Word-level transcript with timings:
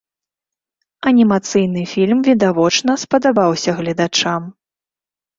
Анімацыйны 1.09 1.83
фільм 1.91 2.23
відавочна 2.27 2.95
спадабаўся 3.03 3.75
гледачам. 3.83 4.41